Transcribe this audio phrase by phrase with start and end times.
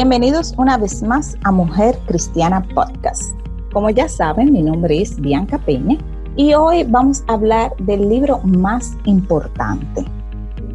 [0.00, 3.34] Bienvenidos una vez más a Mujer Cristiana Podcast.
[3.72, 5.98] Como ya saben, mi nombre es Bianca Peña
[6.36, 10.04] y hoy vamos a hablar del libro más importante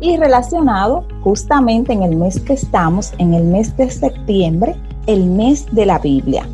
[0.02, 4.76] y relacionado justamente en el mes que estamos, en el mes de septiembre,
[5.08, 6.46] el mes de la Biblia.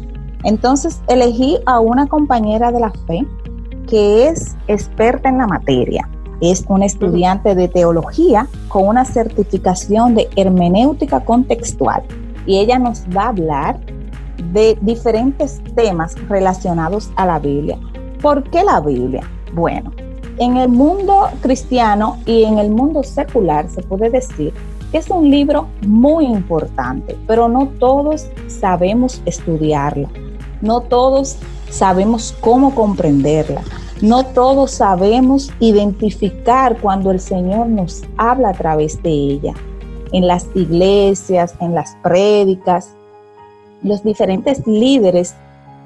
[0.44, 3.26] Entonces elegí a una compañera de la fe
[3.88, 6.08] que es experta en la materia.
[6.40, 12.04] Es una estudiante de teología con una certificación de hermenéutica contextual
[12.46, 13.80] y ella nos va a hablar
[14.52, 17.78] de diferentes temas relacionados a la Biblia.
[18.22, 19.22] ¿Por qué la Biblia?
[19.54, 19.92] Bueno,
[20.38, 24.54] en el mundo cristiano y en el mundo secular se puede decir
[24.92, 30.10] que es un libro muy importante, pero no todos sabemos estudiarlo,
[30.62, 31.38] no todos
[31.70, 33.62] sabemos cómo comprenderla,
[34.02, 39.54] no todos sabemos identificar cuando el Señor nos habla a través de ella.
[40.12, 42.96] En las iglesias, en las prédicas,
[43.84, 45.36] los diferentes líderes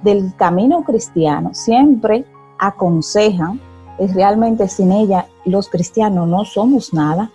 [0.03, 2.25] del camino cristiano siempre
[2.59, 3.59] aconsejan,
[3.99, 7.29] es realmente sin ella los cristianos no somos nada,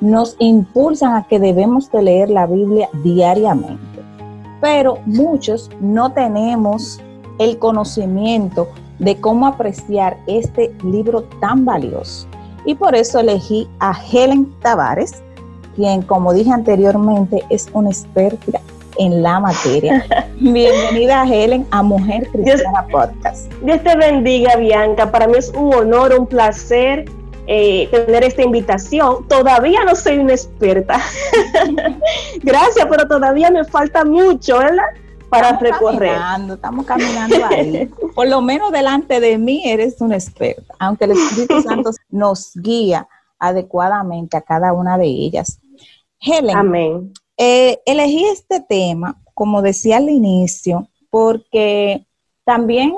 [0.00, 4.02] nos impulsan a que debemos de leer la Biblia diariamente.
[4.60, 7.00] Pero muchos no tenemos
[7.38, 8.68] el conocimiento
[8.98, 12.26] de cómo apreciar este libro tan valioso.
[12.64, 15.22] Y por eso elegí a Helen Tavares,
[15.74, 18.60] quien, como dije anteriormente, es una experta
[18.98, 20.04] en la materia.
[20.40, 23.52] Bienvenida, Helen, a Mujer Cristiana Podcast.
[23.62, 25.10] Dios te bendiga, Bianca.
[25.10, 27.04] Para mí es un honor, un placer
[27.46, 29.26] eh, tener esta invitación.
[29.28, 31.00] Todavía no soy una experta.
[32.42, 34.84] Gracias, pero todavía me falta mucho, ¿verdad?
[35.32, 36.12] para estamos recorrer.
[36.12, 37.90] Caminando, estamos caminando ahí.
[38.14, 43.08] Por lo menos delante de mí eres una experta, aunque el Espíritu Santo nos guía
[43.42, 45.58] adecuadamente a cada una de ellas.
[46.20, 47.12] Helen, Amén.
[47.36, 52.06] eh, elegí este tema, como decía al inicio, porque
[52.44, 52.94] también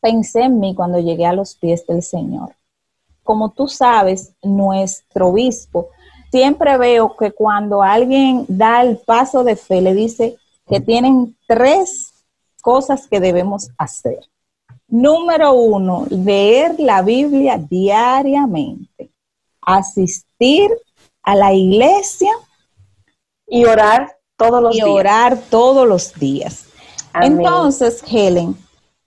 [0.00, 2.54] pensé en mí cuando llegué a los pies del Señor.
[3.24, 5.88] Como tú sabes, nuestro obispo,
[6.30, 10.36] siempre veo que cuando alguien da el paso de fe, le dice,
[10.68, 12.12] que tienen tres
[12.62, 14.20] cosas que debemos hacer.
[14.88, 19.11] Número uno, leer la Biblia diariamente,
[19.62, 20.70] asistir
[21.22, 22.30] a la iglesia
[23.46, 24.88] y orar todos los y días.
[24.88, 26.66] orar todos los días.
[27.12, 27.40] Amén.
[27.40, 28.56] Entonces, Helen,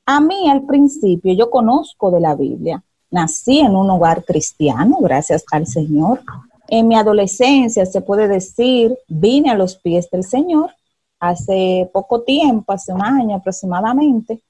[0.05, 5.43] a mí al principio yo conozco de la Biblia, nací en un hogar cristiano, gracias
[5.51, 6.21] al Señor.
[6.67, 10.71] En mi adolescencia, se puede decir, vine a los pies del Señor
[11.19, 14.41] hace poco tiempo, hace un año aproximadamente,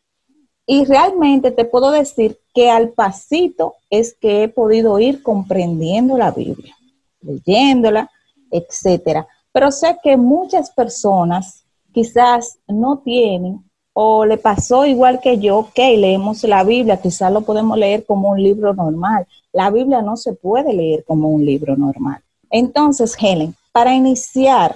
[0.66, 6.32] y realmente te puedo decir que al pasito es que he podido ir comprendiendo la
[6.32, 6.76] Biblia,
[7.22, 8.10] leyéndola,
[8.52, 9.28] etcétera.
[9.52, 15.78] Pero sé que muchas personas quizás no tienen o le pasó igual que yo, ok,
[15.78, 19.26] leemos la Biblia, quizás lo podemos leer como un libro normal.
[19.54, 22.22] La Biblia no se puede leer como un libro normal.
[22.50, 24.76] Entonces, Helen, para iniciar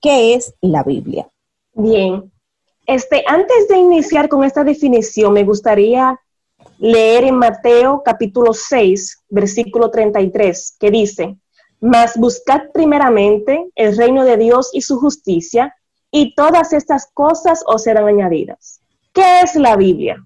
[0.00, 1.28] ¿Qué es la Biblia?
[1.74, 2.30] Bien.
[2.86, 6.20] Este, antes de iniciar con esta definición, me gustaría
[6.78, 11.36] leer en Mateo capítulo 6, versículo 33, que dice,
[11.80, 15.74] Mas buscad primeramente el reino de Dios y su justicia,
[16.10, 18.80] y todas estas cosas os serán añadidas.
[19.12, 20.24] ¿Qué es la Biblia?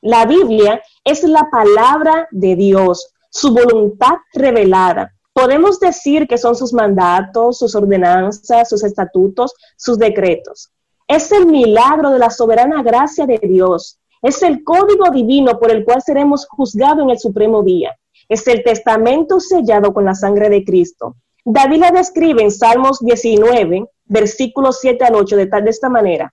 [0.00, 6.72] La Biblia es la palabra de Dios, su voluntad revelada, Podemos decir que son sus
[6.72, 10.70] mandatos, sus ordenanzas, sus estatutos, sus decretos.
[11.10, 13.98] Es el milagro de la soberana gracia de Dios.
[14.22, 17.98] Es el código divino por el cual seremos juzgados en el supremo día.
[18.28, 21.16] Es el testamento sellado con la sangre de Cristo.
[21.44, 26.32] David la describe en Salmos 19, versículos 7 al 8, de tal de esta manera.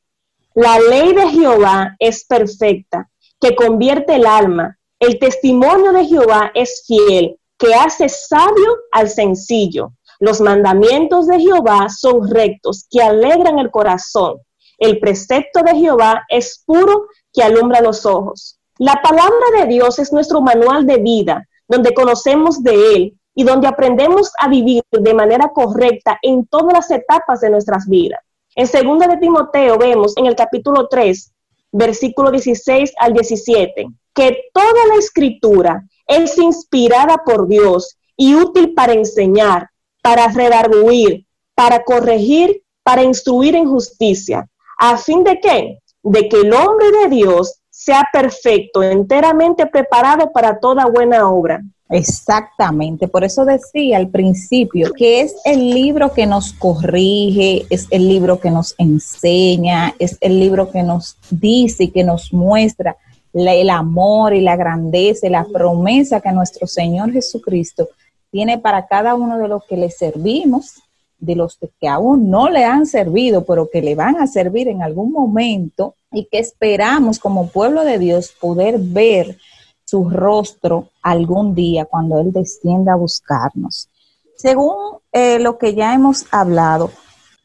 [0.53, 3.09] La ley de Jehová es perfecta,
[3.41, 4.77] que convierte el alma.
[4.99, 9.93] El testimonio de Jehová es fiel, que hace sabio al sencillo.
[10.19, 14.37] Los mandamientos de Jehová son rectos, que alegran el corazón.
[14.77, 18.59] El precepto de Jehová es puro, que alumbra los ojos.
[18.79, 23.67] La palabra de Dios es nuestro manual de vida, donde conocemos de Él y donde
[23.67, 28.19] aprendemos a vivir de manera correcta en todas las etapas de nuestras vidas.
[28.55, 31.31] En 2 de Timoteo vemos en el capítulo 3,
[31.71, 38.93] versículo 16 al 17, que toda la escritura es inspirada por Dios y útil para
[38.93, 39.69] enseñar,
[40.01, 46.53] para redarguir, para corregir, para instruir en justicia, a fin de que, de que el
[46.53, 51.61] hombre de Dios sea perfecto, enteramente preparado para toda buena obra.
[51.89, 58.09] Exactamente, por eso decía al principio que es el libro que nos corrige, es el
[58.09, 62.97] libro que nos enseña, es el libro que nos dice y que nos muestra
[63.33, 67.87] el amor y la grandeza y la promesa que nuestro Señor Jesucristo
[68.31, 70.81] tiene para cada uno de los que le servimos,
[71.19, 74.83] de los que aún no le han servido, pero que le van a servir en
[74.83, 79.37] algún momento y que esperamos como pueblo de Dios poder ver
[79.85, 83.89] su rostro algún día cuando Él descienda a buscarnos.
[84.35, 86.91] Según eh, lo que ya hemos hablado,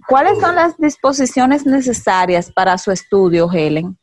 [0.08, 3.96] ¿cuáles son las disposiciones necesarias para su estudio, Helen?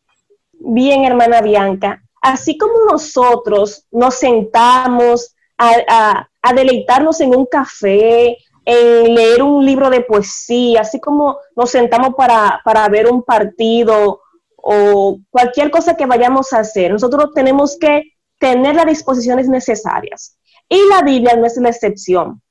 [0.53, 9.41] Bien, hermana Bianca, así como nosotros nos sentamos a, deleitarnos en un café, en leer
[9.41, 14.21] un libro de poesía, así como nos sentamos para, para ver un partido
[14.57, 18.03] o cualquier cosa que vayamos a hacer, nosotros tenemos que
[18.39, 20.37] tener las disposiciones necesarias.
[20.67, 22.41] Y la Biblia no es la excepción.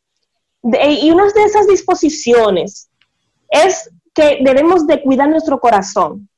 [0.62, 2.90] y una de esas disposiciones
[3.50, 6.28] es que debemos de cuidar nuestro corazón.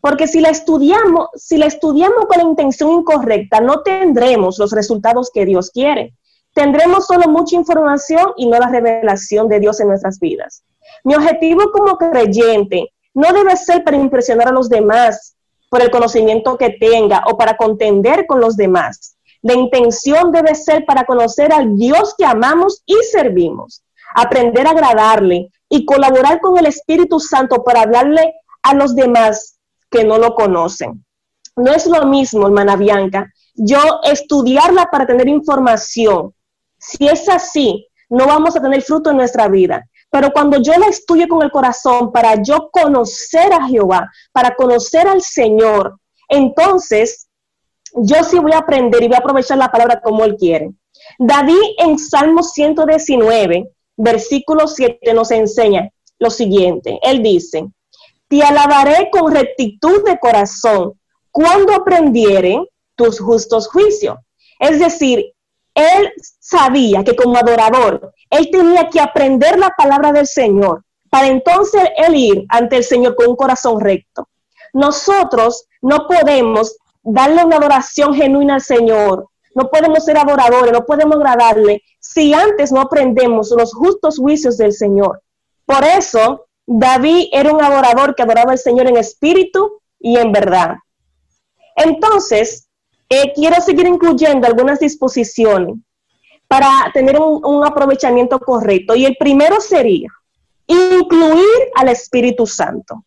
[0.00, 5.30] Porque si la estudiamos, si la estudiamos con la intención incorrecta, no tendremos los resultados
[5.32, 6.14] que Dios quiere.
[6.56, 10.64] Tendremos solo mucha información y no la revelación de Dios en nuestras vidas.
[11.04, 15.36] Mi objetivo como creyente no debe ser para impresionar a los demás,
[15.68, 19.18] por el conocimiento que tenga o para contender con los demás.
[19.42, 25.50] La intención debe ser para conocer al Dios que amamos y servimos, aprender a agradarle
[25.68, 28.32] y colaborar con el Espíritu Santo para hablarle
[28.62, 29.58] a los demás
[29.90, 31.04] que no lo conocen.
[31.54, 36.32] No es lo mismo, hermana Bianca, yo estudiarla para tener información.
[36.78, 39.84] Si es así, no vamos a tener fruto en nuestra vida.
[40.10, 45.08] Pero cuando yo la estudio con el corazón para yo conocer a Jehová, para conocer
[45.08, 47.28] al Señor, entonces
[47.94, 50.70] yo sí voy a aprender y voy a aprovechar la palabra como Él quiere.
[51.18, 56.98] David en Salmo 119, versículo 7 nos enseña lo siguiente.
[57.02, 57.68] Él dice,
[58.28, 60.94] te alabaré con rectitud de corazón
[61.30, 62.58] cuando aprendiere
[62.94, 64.16] tus justos juicios.
[64.58, 65.35] Es decir,
[65.76, 71.82] él sabía que como adorador, él tenía que aprender la palabra del Señor para entonces
[71.96, 74.28] él ir ante el Señor con un corazón recto.
[74.72, 81.16] Nosotros no podemos darle una adoración genuina al Señor, no podemos ser adoradores, no podemos
[81.16, 85.22] agradarle si antes no aprendemos los justos juicios del Señor.
[85.64, 90.76] Por eso, David era un adorador que adoraba al Señor en espíritu y en verdad.
[91.76, 92.65] Entonces,
[93.08, 95.76] eh, quiero seguir incluyendo algunas disposiciones
[96.48, 98.94] para tener un, aprovechamiento correcto.
[98.94, 100.10] Y el primero sería
[100.66, 103.04] incluir al Espíritu Santo.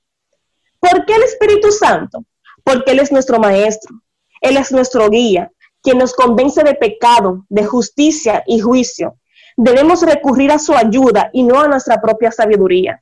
[0.79, 2.23] ¿Por qué el Espíritu Santo?
[2.63, 4.01] Porque Él es nuestro Maestro,
[4.41, 5.51] Él es nuestro guía,
[5.81, 9.15] quien nos convence de pecado, de justicia y juicio.
[9.57, 13.01] Debemos recurrir a su ayuda y no a nuestra propia sabiduría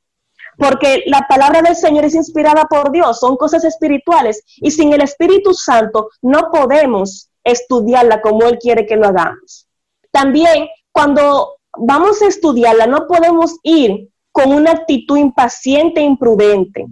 [0.58, 5.02] porque la palabra del Señor es inspirada por Dios, son cosas espirituales y sin el
[5.02, 9.68] Espíritu Santo no podemos estudiarla como Él quiere que lo hagamos.
[10.12, 16.88] También cuando vamos a estudiarla no podemos ir con una actitud impaciente e imprudente.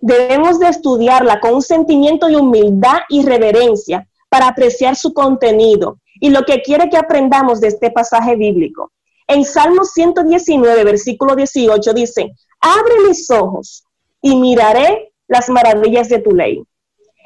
[0.00, 6.30] Debemos de estudiarla con un sentimiento de humildad y reverencia para apreciar su contenido y
[6.30, 8.92] lo que quiere que aprendamos de este pasaje bíblico.
[9.26, 13.84] En Salmo 119, versículo 18 dice, abre mis ojos
[14.20, 16.62] y miraré las maravillas de tu ley.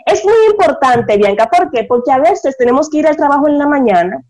[0.06, 1.84] Es muy importante, Bianca, ¿por qué?
[1.84, 4.20] Porque a veces tenemos que ir al trabajo en la mañana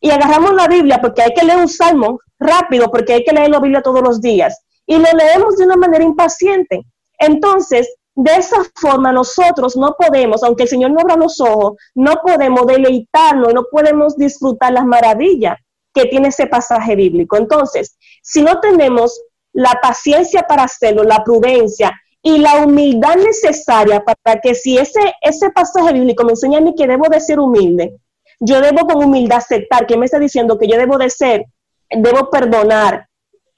[0.00, 3.50] y agarramos la Biblia porque hay que leer un salmo rápido, porque hay que leer
[3.50, 6.82] la Biblia todos los días y lo leemos de una manera impaciente.
[7.18, 12.14] Entonces, de esa forma nosotros no podemos, aunque el Señor nos abra los ojos, no
[12.22, 15.56] podemos deleitarnos, no podemos disfrutar las maravillas
[15.94, 17.36] que tiene ese pasaje bíblico.
[17.36, 21.92] Entonces, si no tenemos la paciencia para hacerlo, la prudencia
[22.22, 26.74] y la humildad necesaria para que si ese, ese pasaje bíblico me enseña a mí
[26.76, 27.96] que debo de ser humilde,
[28.40, 31.46] yo debo con humildad aceptar que me está diciendo que yo debo de ser,
[31.90, 33.08] debo perdonar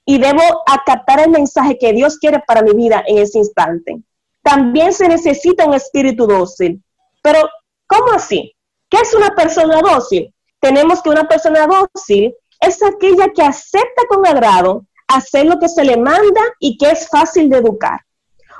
[0.05, 3.97] y debo acatar el mensaje que Dios quiere para mi vida en ese instante.
[4.43, 6.83] También se necesita un espíritu dócil.
[7.23, 7.39] Pero,
[7.87, 8.55] ¿cómo así?
[8.89, 10.31] ¿Qué es una persona dócil?
[10.59, 15.83] Tenemos que una persona dócil es aquella que acepta con agrado hacer lo que se
[15.83, 17.99] le manda y que es fácil de educar.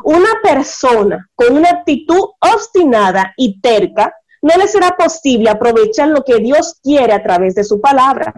[0.03, 6.37] Una persona con una actitud obstinada y terca no le será posible aprovechar lo que
[6.37, 8.33] Dios quiere a través de su palabra.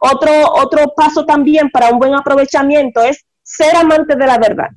[0.00, 4.68] Otro, otro paso también para un buen aprovechamiento es ser amante de la verdad.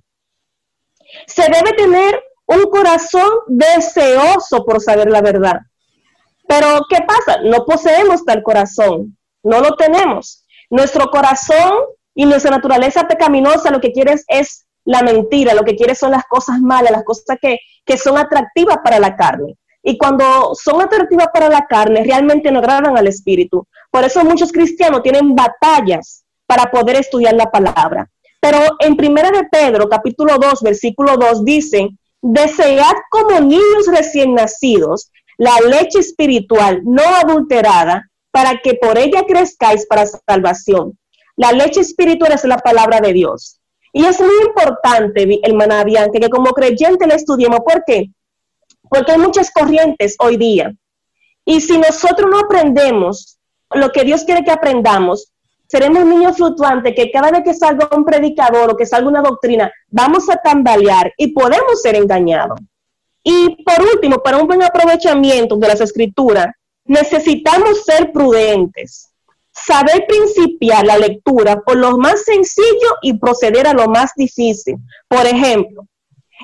[1.28, 5.60] Se debe tener un corazón deseoso por saber la verdad.
[6.48, 7.42] Pero, ¿qué pasa?
[7.44, 10.46] No poseemos tal corazón, no lo tenemos.
[10.70, 11.74] Nuestro corazón
[12.20, 16.26] y nuestra naturaleza pecaminosa lo que quiere es, la mentira, lo que quiere son las
[16.26, 19.56] cosas malas, las cosas que, que son atractivas para la carne.
[19.82, 23.66] Y cuando son atractivas para la carne, realmente no agradan al espíritu.
[23.90, 28.10] Por eso muchos cristianos tienen batallas para poder estudiar la palabra.
[28.42, 31.88] Pero en Primera de Pedro, capítulo 2, versículo 2, dice,
[32.22, 39.88] desead como niños recién nacidos la leche espiritual no adulterada, para que por ella crezcáis
[39.88, 41.00] para salvación.
[41.40, 43.62] La leche espiritual es la palabra de Dios.
[43.94, 47.62] Y es muy importante, hermana Bianca, que como creyente la estudiemos.
[47.62, 48.12] ¿Por qué?
[48.90, 50.74] Porque hay muchas corrientes hoy día.
[51.46, 53.40] Y si nosotros no aprendemos
[53.72, 55.32] lo que Dios quiere que aprendamos,
[55.66, 59.72] seremos niños fluctuantes que cada vez que salga un predicador o que salga una doctrina,
[59.88, 62.60] vamos a tambalear y podemos ser engañados.
[63.24, 66.48] Y por último, para un buen aprovechamiento de las escrituras,
[66.84, 69.09] necesitamos ser prudentes,
[69.66, 74.78] saber principiar la lectura por lo más sencillo y proceder a lo más difícil.
[75.08, 75.88] Por ejemplo,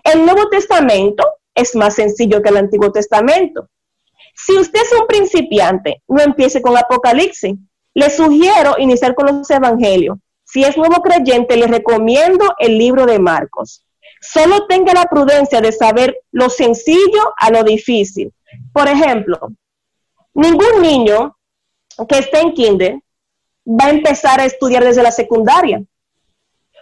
[0.03, 3.69] el Nuevo Testamento es más sencillo que el Antiguo Testamento.
[4.35, 7.55] Si usted es un principiante, no empiece con Apocalipsis.
[7.93, 10.17] Le sugiero iniciar con los Evangelios.
[10.43, 13.85] Si es nuevo creyente, le recomiendo el libro de Marcos.
[14.21, 18.33] Solo tenga la prudencia de saber lo sencillo a lo difícil.
[18.73, 19.39] Por ejemplo,
[20.33, 21.37] ningún niño
[22.07, 22.99] que esté en kinder
[23.67, 25.81] va a empezar a estudiar desde la secundaria.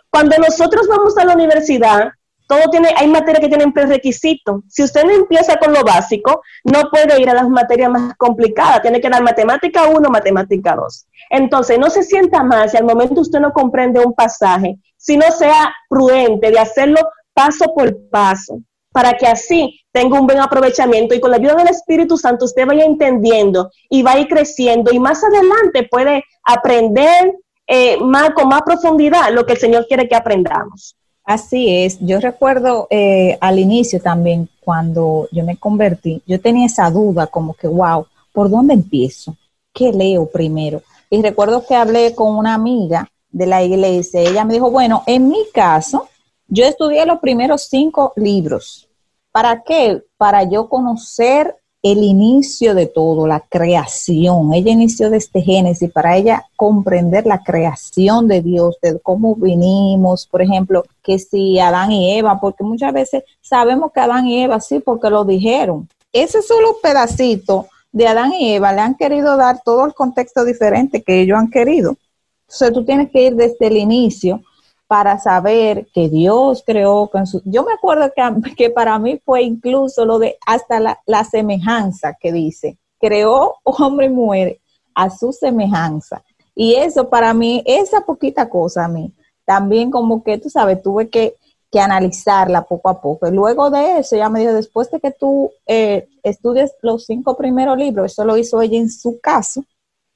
[0.10, 2.12] Cuando nosotros vamos a la universidad,
[2.48, 4.62] todo tiene, hay materias que tienen prerequisitos.
[4.68, 8.82] Si usted no empieza con lo básico, no puede ir a las materias más complicadas.
[8.82, 11.08] Tiene que dar matemática 1, matemática 2.
[11.30, 15.32] Entonces, no se sienta más si al momento usted no comprende un pasaje, si no
[15.32, 17.00] sea prudente de hacerlo
[17.34, 18.60] paso por paso,
[18.92, 22.66] para que así tenga un buen aprovechamiento y con la ayuda del Espíritu Santo usted
[22.66, 27.36] vaya entendiendo y vaya creciendo y más adelante puede aprender
[27.68, 30.96] eh, más, con más profundidad lo que el Señor quiere que aprendamos.
[31.24, 36.90] Así es, yo recuerdo eh, al inicio también cuando yo me convertí, yo tenía esa
[36.90, 39.38] duda como que, wow, ¿por dónde empiezo?
[39.72, 40.82] ¿Qué leo primero?
[41.10, 45.30] Y recuerdo que hablé con una amiga de la iglesia, ella me dijo, bueno, en
[45.30, 46.10] mi caso,
[46.48, 48.90] yo estudié los primeros cinco libros.
[49.34, 50.04] ¿Para qué?
[50.16, 54.54] Para yo conocer el inicio de todo, la creación.
[54.54, 60.44] Ella inició desde Génesis para ella comprender la creación de Dios, de cómo vinimos, por
[60.44, 64.80] ejemplo, que si Adán y Eva, porque muchas veces sabemos que Adán y Eva sí,
[64.80, 65.90] porque lo dijeron.
[66.14, 71.02] Ese solo pedacito de Adán y Eva le han querido dar todo el contexto diferente
[71.02, 71.98] que ellos han querido.
[72.44, 74.44] Entonces tú tienes que ir desde el inicio
[74.88, 77.42] para saber que Dios creó con su...
[77.46, 78.24] Yo me acuerdo que,
[78.58, 84.08] que para mí fue incluso lo de hasta la, la semejanza que dice, creó hombre
[84.08, 84.60] y mujer
[84.96, 86.24] a su semejanza.
[86.56, 89.12] Y eso para mí, esa poquita cosa a mí,
[89.46, 91.36] también como que, tú sabes, tuve que,
[91.72, 93.28] que analizarla poco a poco.
[93.28, 97.36] Y luego de eso, ya me dijo, después de que tú eh, estudies los cinco
[97.36, 99.66] primeros libros, eso lo hizo ella en su caso,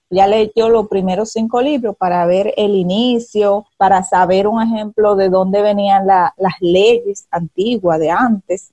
[0.09, 5.29] ya leyó los primeros cinco libros para ver el inicio, para saber un ejemplo de
[5.29, 8.71] dónde venían las leyes antiguas de antes,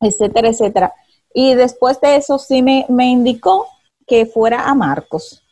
[0.00, 0.94] etcétera, etcétera.
[1.32, 3.66] Y después de eso sí me, me indicó
[4.06, 5.42] que fuera a Marcos.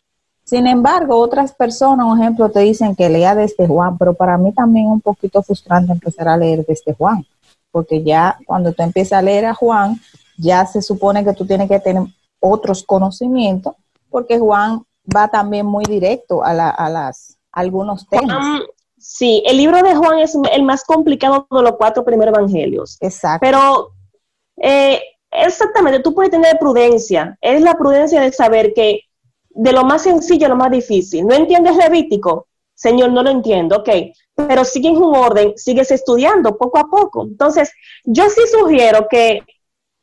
[0.45, 4.53] Sin embargo, otras personas, un ejemplo, te dicen que lea desde Juan, pero para mí
[4.53, 7.25] también es un poquito frustrante empezar a leer desde Juan,
[7.71, 9.99] porque ya cuando tú empiezas a leer a Juan,
[10.37, 12.03] ya se supone que tú tienes que tener
[12.41, 13.75] otros conocimientos
[14.15, 14.81] porque Juan
[15.15, 18.63] va también muy directo a, las algunos temas.
[18.97, 22.97] sí, el libro de Juan es el más complicado de los cuatro primeros evangelios.
[23.01, 23.41] Exacto.
[23.45, 23.91] Pero
[24.59, 25.03] eh,
[25.33, 27.37] exactamente, tú puedes tener prudencia.
[27.41, 29.01] Es la prudencia de saber que
[29.51, 31.27] de lo más sencillo a lo más difícil.
[31.27, 32.47] ¿No entiendes Levítico?
[32.73, 33.91] Señor, no lo entiendo, ok.
[34.37, 37.25] Pero sigue en un orden, sigues estudiando poco a poco.
[37.25, 37.73] Entonces,
[38.05, 39.43] yo sí sugiero que,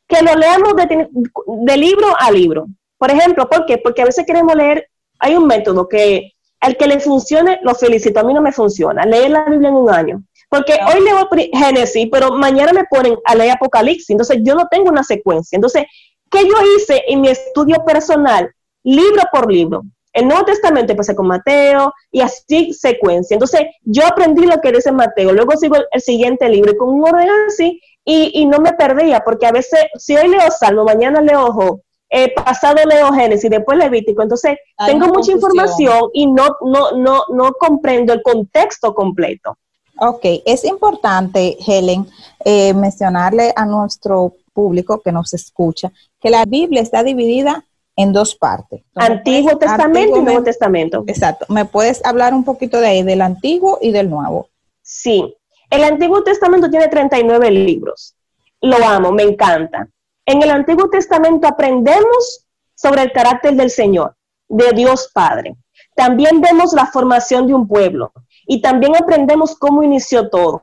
[0.06, 2.66] que lo leamos de libro a libro.
[3.02, 3.78] Por ejemplo, ¿por qué?
[3.78, 8.20] Porque a veces queremos leer, hay un método que al que le funcione, lo felicito,
[8.20, 10.22] a mí no me funciona, leer la Biblia en un año.
[10.48, 14.88] Porque hoy leo Génesis, pero mañana me ponen a leer Apocalipsis, entonces yo no tengo
[14.88, 15.56] una secuencia.
[15.56, 15.82] Entonces,
[16.30, 18.48] ¿qué yo hice en mi estudio personal?
[18.84, 19.82] Libro por libro.
[20.12, 23.34] El Nuevo Testamento empecé con Mateo y así secuencia.
[23.34, 27.02] Entonces, yo aprendí lo que dice Mateo, luego sigo el, siguiente libro y con un
[27.02, 31.20] orden así y, y, no me perdía, porque a veces, si hoy leo Salmo, mañana
[31.20, 31.80] leo Job,
[32.14, 34.22] eh, pasado leo Génesis, después Levítico.
[34.22, 39.56] Entonces, tengo mucha información y no, no, no, no comprendo el contexto completo.
[39.98, 42.06] Ok, es importante, Helen,
[42.44, 45.90] eh, mencionarle a nuestro público que nos escucha
[46.20, 47.64] que la Biblia está dividida
[47.96, 48.82] en dos partes.
[48.94, 51.04] Antiguo Testamento y Nuevo Testamento.
[51.06, 51.46] Exacto.
[51.48, 54.48] ¿Me puedes hablar un poquito de ahí, del Antiguo y del Nuevo?
[54.82, 55.34] Sí.
[55.70, 58.14] El Antiguo Testamento tiene 39 libros.
[58.60, 59.88] Lo amo, me encanta.
[60.32, 64.16] En el Antiguo Testamento aprendemos sobre el carácter del Señor,
[64.48, 65.56] de Dios Padre.
[65.94, 68.14] También vemos la formación de un pueblo
[68.46, 70.62] y también aprendemos cómo inició todo.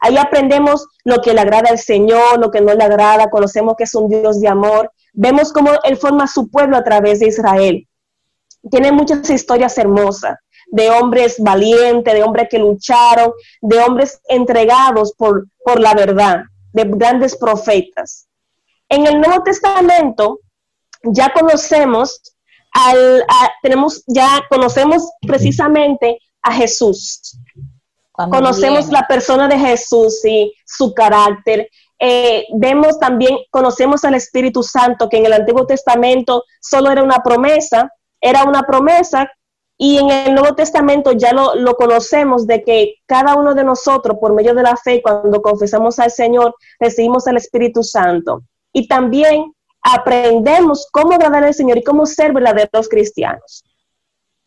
[0.00, 3.84] Ahí aprendemos lo que le agrada al Señor, lo que no le agrada, conocemos que
[3.84, 7.86] es un Dios de amor, vemos cómo Él forma su pueblo a través de Israel.
[8.72, 13.30] Tiene muchas historias hermosas de hombres valientes, de hombres que lucharon,
[13.60, 16.42] de hombres entregados por, por la verdad,
[16.72, 18.26] de grandes profetas.
[18.90, 20.40] En el Nuevo Testamento
[21.04, 22.20] ya conocemos
[22.72, 23.24] al,
[23.62, 27.38] tenemos, ya conocemos precisamente a Jesús.
[28.12, 31.68] conocemos la persona de Jesús y su carácter.
[31.98, 37.22] Eh, vemos también, conocemos al Espíritu Santo, que en el Antiguo Testamento solo era una
[37.22, 39.30] promesa, era una promesa,
[39.78, 44.18] y en el Nuevo Testamento ya lo, lo conocemos de que cada uno de nosotros,
[44.20, 48.42] por medio de la fe, cuando confesamos al Señor, recibimos al Espíritu Santo.
[48.72, 53.64] Y también aprendemos cómo agradar al Señor y cómo ser verdaderos cristianos.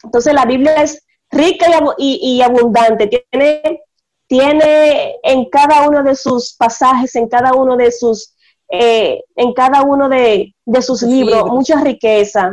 [0.04, 1.66] Entonces la Biblia es rica
[1.98, 3.82] y, abundante, tiene,
[4.28, 8.36] tiene en cada uno de sus pasajes, en cada uno de sus,
[8.70, 12.52] eh, en cada uno de, sus libros, mucha riqueza,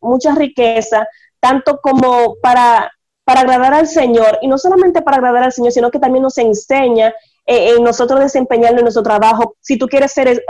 [0.00, 1.06] mucha riqueza,
[1.40, 2.90] tanto como para,
[3.24, 6.38] para agradar al Señor, y no solamente para agradar al Señor, sino que también nos
[6.38, 7.12] enseña
[7.46, 9.56] en nosotros desempeñarnos en nuestro trabajo.
[9.60, 10.44] Si tú quieres ser,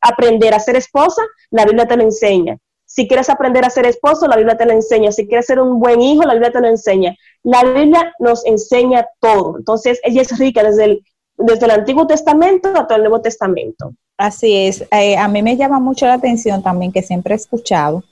[0.00, 2.58] aprender a ser esposa, la Biblia te lo enseña.
[2.84, 5.12] Si quieres aprender a ser esposo, la Biblia te lo enseña.
[5.12, 7.16] Si quieres ser un buen hijo, la Biblia te lo enseña.
[7.42, 9.56] La Biblia nos enseña todo.
[9.56, 11.04] Entonces, ella es rica desde el,
[11.38, 13.94] desde el Antiguo Testamento hasta el Nuevo Testamento.
[14.18, 14.84] Así es.
[14.90, 18.04] Eh, a mí me llama mucho la atención también que siempre he escuchado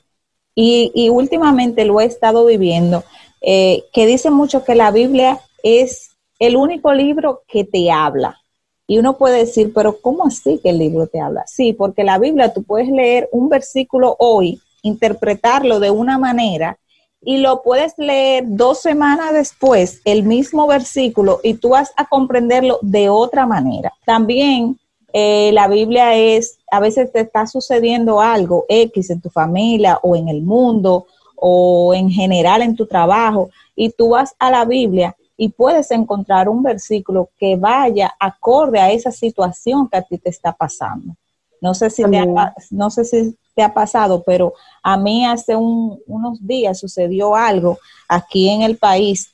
[0.54, 3.04] y, y últimamente lo he estado viviendo,
[3.40, 6.09] eh, que dice mucho que la Biblia es
[6.40, 8.40] el único libro que te habla.
[8.88, 11.44] Y uno puede decir, pero ¿cómo así que el libro te habla?
[11.46, 16.76] Sí, porque la Biblia tú puedes leer un versículo hoy, interpretarlo de una manera
[17.22, 22.78] y lo puedes leer dos semanas después, el mismo versículo, y tú vas a comprenderlo
[22.80, 23.92] de otra manera.
[24.06, 24.78] También
[25.12, 30.16] eh, la Biblia es, a veces te está sucediendo algo X en tu familia o
[30.16, 35.14] en el mundo o en general en tu trabajo, y tú vas a la Biblia
[35.42, 40.28] y puedes encontrar un versículo que vaya acorde a esa situación que a ti te
[40.28, 41.16] está pasando.
[41.62, 45.56] No sé si, te ha, no sé si te ha pasado, pero a mí hace
[45.56, 49.32] unos días sucedió algo aquí en el país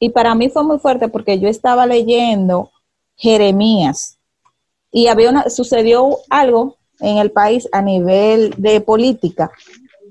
[0.00, 2.72] y para mí fue muy fuerte porque yo estaba leyendo
[3.14, 4.18] Jeremías
[4.90, 9.52] y había una, sucedió algo en el país a nivel de política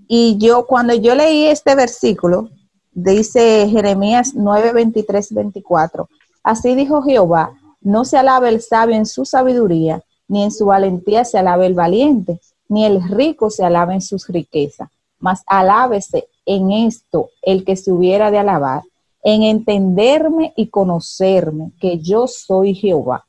[0.07, 2.49] y yo cuando yo leí este versículo
[2.93, 6.09] Dice Jeremías 9, 23, 24.
[6.43, 11.25] Así dijo Jehová, no se alabe el sabio en su sabiduría, ni en su valentía
[11.25, 16.71] se alabe el valiente, ni el rico se alabe en sus riquezas, mas alábese en
[16.71, 18.83] esto el que se hubiera de alabar,
[19.23, 23.25] en entenderme y conocerme que yo soy Jehová,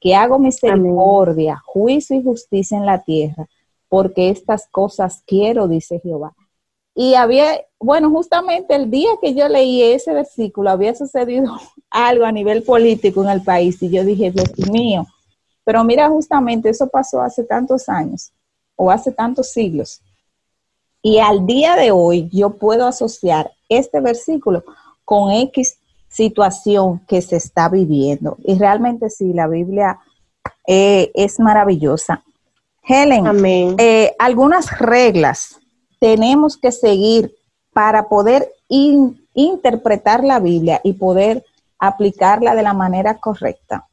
[0.00, 3.46] que hago misericordia, juicio y justicia en la tierra,
[3.88, 6.32] porque estas cosas quiero, dice Jehová.
[6.94, 11.56] Y había, bueno, justamente el día que yo leí ese versículo, había sucedido
[11.90, 15.06] algo a nivel político en el país y yo dije, Dios mío,
[15.64, 18.32] pero mira, justamente eso pasó hace tantos años
[18.76, 20.02] o hace tantos siglos.
[21.02, 24.64] Y al día de hoy yo puedo asociar este versículo
[25.04, 25.78] con X
[26.08, 28.36] situación que se está viviendo.
[28.44, 29.98] Y realmente sí, la Biblia
[30.66, 32.22] eh, es maravillosa.
[32.84, 35.61] Helen, eh, algunas reglas
[36.02, 37.32] tenemos que seguir
[37.72, 41.44] para poder interpretar la Biblia y poder
[41.78, 43.86] aplicarla de la manera correcta.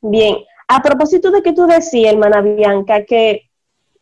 [0.00, 0.36] Bien,
[0.68, 3.50] a propósito de que tú decías, hermana Bianca, que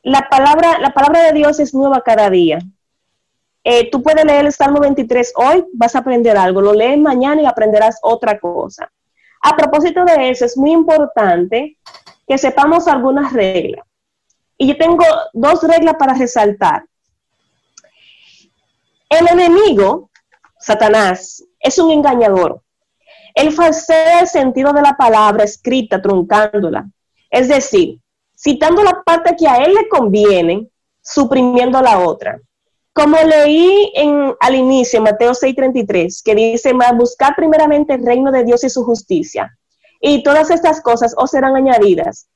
[0.03, 2.59] la palabra, la palabra de Dios es nueva cada día.
[3.65, 7.41] Eh, tú puedes leer el Salmo 23 hoy, vas a aprender algo, lo lees mañana
[7.41, 8.93] y aprenderás otra cosa.
[9.41, 11.79] A propósito de eso, es muy importante
[12.29, 13.87] que sepamos algunas reglas.
[14.57, 16.85] Y yo tengo dos reglas para resaltar.
[19.09, 20.11] El enemigo,
[20.59, 22.63] Satanás, es un engañador.
[23.35, 26.89] Él falsea el sentido de la palabra escrita, truncándola.
[27.31, 27.99] Es decir,
[28.37, 30.69] citando la parte que a él le conviene,
[31.03, 32.41] suprimiendo la otra.
[32.93, 38.63] Como leí en, al inicio, Mateo 6:33, que dice, buscar primeramente el reino de Dios
[38.63, 39.59] y su justicia,
[40.01, 42.29] y todas estas cosas os serán añadidas.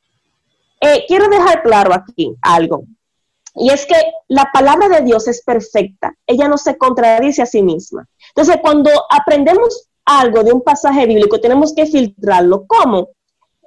[0.80, 2.84] Eh, quiero dejar claro aquí algo.
[3.54, 3.96] Y es que
[4.28, 8.06] la palabra de Dios es perfecta, ella no se contradice a sí misma.
[8.28, 12.66] Entonces, cuando aprendemos algo de un pasaje bíblico, tenemos que filtrarlo.
[12.66, 13.10] ¿Cómo?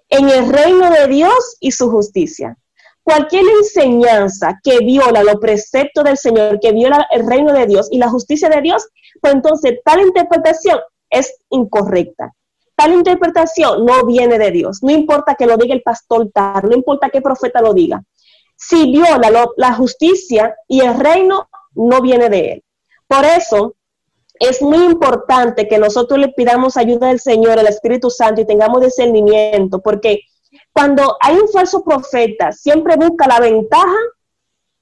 [0.10, 2.58] En el reino de Dios y su justicia.
[3.04, 7.98] Cualquier enseñanza que viola los preceptos del Señor, que viola el reino de Dios y
[7.98, 8.88] la justicia de Dios,
[9.20, 12.34] pues entonces tal interpretación es incorrecta.
[12.82, 14.82] Tal interpretación no viene de Dios.
[14.82, 18.02] No importa que lo diga el pastor tal, no importa qué profeta lo diga.
[18.56, 22.64] Si viola la justicia y el reino, no viene de él.
[23.06, 23.76] Por eso,
[24.40, 28.82] es muy importante que nosotros le pidamos ayuda del Señor, al Espíritu Santo y tengamos
[28.82, 30.22] discernimiento, porque
[30.74, 34.00] cuando hay un falso profeta, siempre busca la ventaja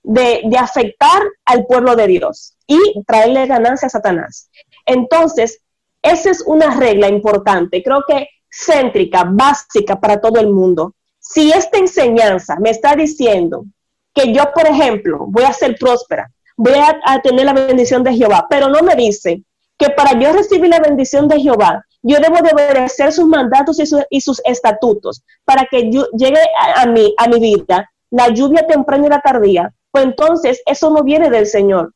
[0.04, 4.50] de, de, afectar al pueblo de Dios y traerle ganancia a Satanás.
[4.86, 5.60] Entonces,
[6.02, 10.96] esa es una regla importante, creo que céntrica, básica para todo el mundo.
[11.20, 13.66] Si esta enseñanza me está diciendo
[14.14, 18.48] que yo, por ejemplo, voy a ser próspera, voy a, tener la bendición de Jehová,
[18.50, 19.44] pero no me dice
[19.78, 24.22] que para yo recibir la bendición de Jehová, yo debo de obedecer sus mandatos y,
[24.22, 29.06] sus estatutos para que yo, llegue a, a, mí, a mi vida la lluvia temprana
[29.06, 31.94] y la tardía, pues entonces eso no viene del Señor,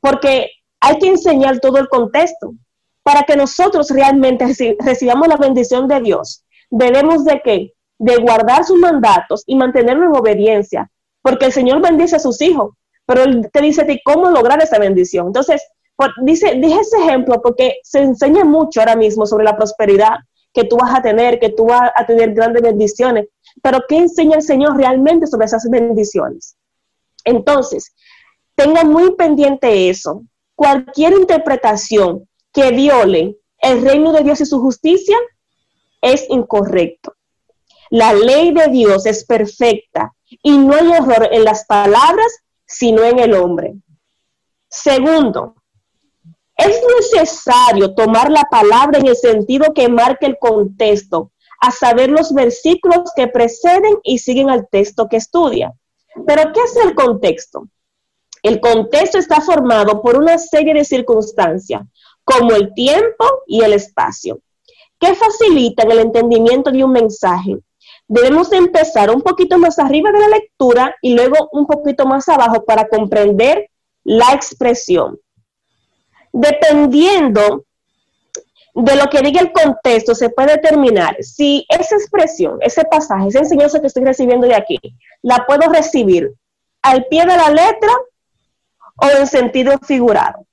[0.00, 0.50] porque
[0.80, 2.54] hay que enseñar todo el contexto
[3.08, 4.44] para que nosotros realmente
[4.80, 7.72] recibamos la bendición de Dios, debemos de qué?
[7.98, 10.90] De guardar sus mandatos y mantenernos en obediencia,
[11.22, 12.74] porque el Señor bendice a sus hijos,
[13.06, 15.28] pero Él te dice de cómo lograr esa bendición.
[15.28, 15.62] Entonces,
[16.20, 20.18] dice, dije ese ejemplo porque se enseña mucho ahora mismo sobre la prosperidad
[20.52, 23.28] que tú vas a tener, que tú vas a tener grandes bendiciones,
[23.62, 26.58] pero ¿qué enseña el Señor realmente sobre esas bendiciones?
[27.24, 27.94] Entonces,
[28.54, 30.24] tenga muy pendiente eso.
[30.54, 35.16] Cualquier interpretación que viole el reino de Dios y su justicia
[36.00, 37.14] es incorrecto.
[37.90, 43.18] La ley de Dios es perfecta y no hay error en las palabras, sino en
[43.18, 43.74] el hombre.
[44.68, 45.54] Segundo,
[46.56, 52.32] es necesario tomar la palabra en el sentido que marque el contexto, a saber los
[52.32, 55.72] versículos que preceden y siguen al texto que estudia.
[56.26, 57.68] Pero ¿qué es el contexto?
[58.42, 61.82] El contexto está formado por una serie de circunstancias,
[62.28, 64.40] como el tiempo y el espacio,
[65.00, 67.56] que facilitan el entendimiento de un mensaje.
[68.06, 72.64] Debemos empezar un poquito más arriba de la lectura y luego un poquito más abajo
[72.66, 73.70] para comprender
[74.04, 75.18] la expresión.
[76.30, 77.64] Dependiendo
[78.74, 83.38] de lo que diga el contexto, se puede determinar si esa expresión, ese pasaje, esa
[83.38, 84.78] enseñanza que estoy recibiendo de aquí,
[85.22, 86.30] la puedo recibir
[86.82, 87.92] al pie de la letra
[88.96, 90.47] o en sentido figurado.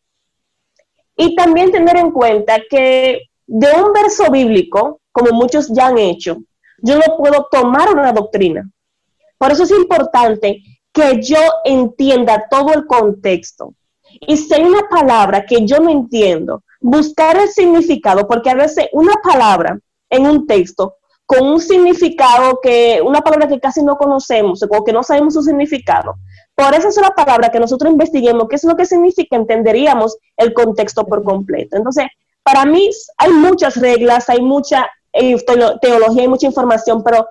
[1.15, 6.37] Y también tener en cuenta que de un verso bíblico, como muchos ya han hecho,
[6.79, 8.69] yo no puedo tomar una doctrina.
[9.37, 13.73] Por eso es importante que yo entienda todo el contexto.
[14.21, 18.87] Y si hay una palabra que yo no entiendo, buscar el significado, porque a veces
[18.93, 19.77] una palabra
[20.09, 24.93] en un texto con un significado que, una palabra que casi no conocemos o que
[24.93, 26.15] no sabemos su significado,
[26.55, 31.05] por esa sola palabra que nosotros investiguemos qué es lo que significa, entenderíamos el contexto
[31.05, 31.75] por completo.
[31.75, 32.05] Entonces,
[32.43, 35.35] para mí hay muchas reglas, hay mucha eh,
[35.81, 37.27] teología, hay mucha información, pero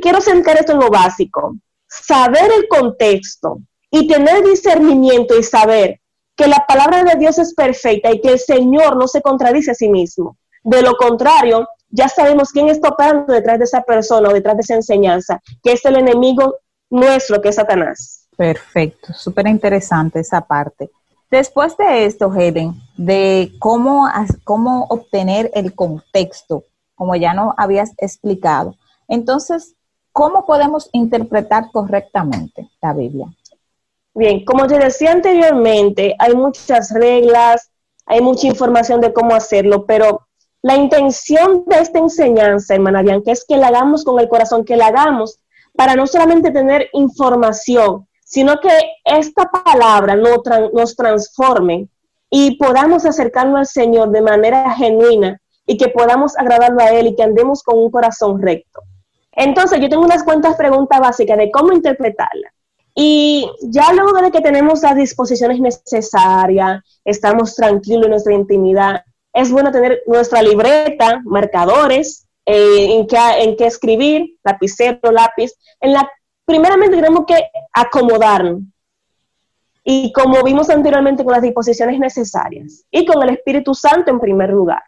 [0.00, 1.56] quiero centrar esto en lo básico.
[1.88, 3.58] Saber el contexto
[3.90, 6.00] y tener discernimiento y saber
[6.36, 9.74] que la palabra de Dios es perfecta y que el Señor no se contradice a
[9.74, 10.36] sí mismo.
[10.62, 14.62] De lo contrario, ya sabemos quién está operando detrás de esa persona o detrás de
[14.62, 16.56] esa enseñanza, que es el enemigo
[16.88, 18.19] nuestro, que es Satanás.
[18.40, 20.90] Perfecto, súper interesante esa parte.
[21.30, 24.08] Después de esto, Helen, de cómo,
[24.44, 28.76] cómo obtener el contexto, como ya no habías explicado,
[29.08, 29.74] entonces,
[30.10, 33.26] ¿cómo podemos interpretar correctamente la Biblia?
[34.14, 37.70] Bien, como te decía anteriormente, hay muchas reglas,
[38.06, 40.26] hay mucha información de cómo hacerlo, pero
[40.62, 44.78] la intención de esta enseñanza, hermana Bianca, es que la hagamos con el corazón, que
[44.78, 45.40] la hagamos
[45.76, 48.70] para no solamente tener información, sino que
[49.04, 51.88] esta palabra nos transforme
[52.30, 57.16] y podamos acercarnos al Señor de manera genuina y que podamos agradarlo a Él y
[57.16, 58.82] que andemos con un corazón recto.
[59.32, 62.54] Entonces, yo tengo unas cuantas preguntas básicas de cómo interpretarla.
[62.94, 69.50] Y ya luego de que tenemos las disposiciones necesarias, estamos tranquilos en nuestra intimidad, es
[69.50, 76.08] bueno tener nuestra libreta, marcadores, eh, en, qué, en qué escribir, lapicero, lápiz, en la
[76.44, 77.36] primeramente tenemos que
[77.72, 78.62] acomodarnos.
[79.84, 84.50] Y como vimos anteriormente, con las disposiciones necesarias y con el Espíritu Santo en primer
[84.50, 84.82] lugar.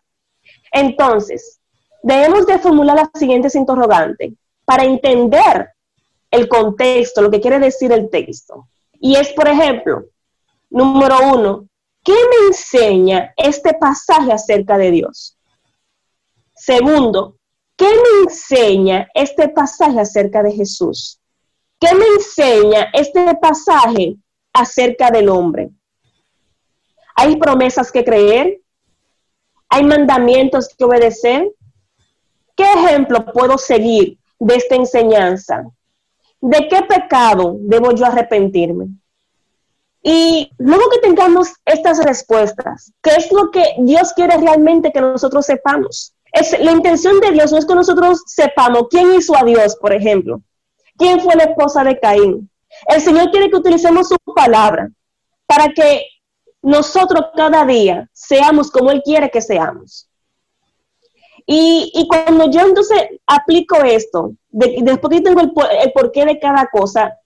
[0.70, 1.60] Entonces,
[2.02, 4.32] debemos de formular las siguientes interrogantes
[4.64, 5.70] para entender
[6.30, 8.68] el contexto, lo que quiere decir el texto.
[8.98, 10.04] Y es, por ejemplo,
[10.70, 11.68] número uno,
[12.02, 15.36] ¿qué me enseña este pasaje acerca de Dios?
[16.54, 17.36] Segundo,
[17.76, 21.20] ¿qué me enseña este pasaje acerca de Jesús?
[21.82, 24.14] ¿Qué me enseña este pasaje
[24.52, 25.70] acerca del hombre?
[27.16, 28.60] ¿Hay promesas que creer?
[29.68, 31.50] ¿Hay mandamientos que obedecer?
[32.54, 35.64] ¿Qué ejemplo puedo seguir de esta enseñanza?
[36.40, 38.86] ¿De qué pecado debo yo arrepentirme?
[40.04, 45.46] Y luego que tengamos estas respuestas, ¿qué es lo que Dios quiere realmente que nosotros
[45.46, 46.14] sepamos?
[46.32, 49.92] Es, la intención de Dios no es que nosotros sepamos quién hizo a Dios, por
[49.92, 50.42] ejemplo.
[50.96, 52.50] ¿Quién fue la esposa de Caín?
[52.88, 54.90] El Señor quiere que utilicemos su palabra
[55.46, 56.06] para que
[56.62, 60.08] nosotros cada día seamos como Él quiere que seamos.
[61.44, 65.52] Y, cuando yo entonces aplico esto, después que tengo el,
[65.82, 67.18] el porqué de cada cosa,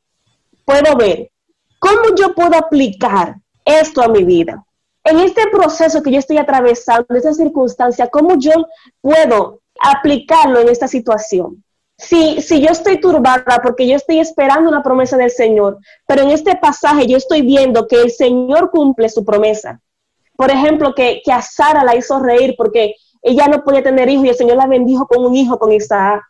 [0.65, 1.31] puedo ver
[1.79, 4.65] cómo yo puedo aplicar esto a mi vida.
[5.05, 8.53] En este proceso que yo estoy atravesando, en esta circunstancia, ¿cómo yo
[9.01, 11.63] puedo aplicarlo en esta situación?
[11.99, 16.31] Si, si yo estoy turbada porque yo estoy esperando una promesa del Señor, pero en
[16.31, 19.81] este pasaje yo estoy viendo que el Señor cumple su promesa.
[20.37, 24.27] Por ejemplo, que, que a Sara la hizo reír porque ella no podía tener hijos
[24.27, 26.23] y el Señor la bendijo con un hijo, con Isaac.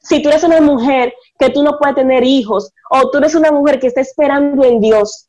[0.00, 3.50] Si tú eres una mujer que tú no puedes tener hijos, o tú eres una
[3.50, 5.28] mujer que está esperando en Dios,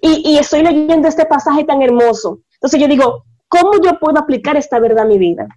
[0.00, 4.56] y, y estoy leyendo este pasaje tan hermoso, entonces yo digo, ¿cómo yo puedo aplicar
[4.56, 5.48] esta verdad a mi vida?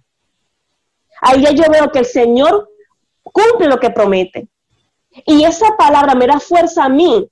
[1.20, 2.68] Ahí yo veo que el Señor
[3.30, 4.48] cumple lo que promete.
[5.26, 7.28] Y esa palabra me da fuerza a mí